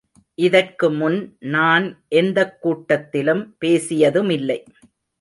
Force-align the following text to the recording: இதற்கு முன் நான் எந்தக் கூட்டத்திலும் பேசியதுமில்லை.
இதற்கு 0.35 0.91
முன் 0.91 1.35
நான் 1.39 2.03
எந்தக் 2.07 2.67
கூட்டத்திலும் 2.67 3.55
பேசியதுமில்லை. 3.65 4.65